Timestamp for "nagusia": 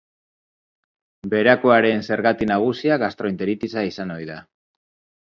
2.53-2.97